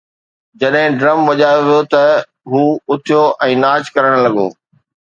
جڏهن 0.59 0.89
ڊرم 0.99 1.19
وڄايو 1.27 1.61
ويو 1.67 1.81
ته 1.91 2.03
هو 2.51 2.61
اٿيو 2.91 3.21
۽ 3.49 3.51
ناچ 3.63 3.83
ڪرڻ 3.95 4.13
لڳو 4.25 4.47